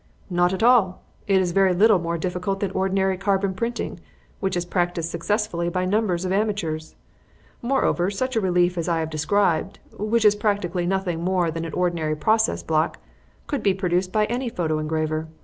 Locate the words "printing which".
3.53-4.57